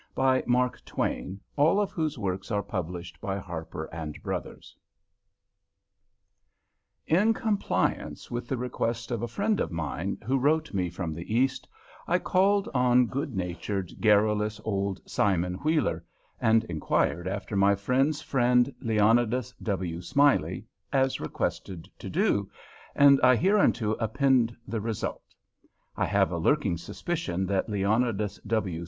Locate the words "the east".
11.13-11.67